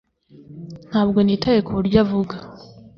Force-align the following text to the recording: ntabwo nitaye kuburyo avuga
ntabwo 0.89 1.19
nitaye 1.23 1.59
kuburyo 1.65 1.97
avuga 2.05 2.35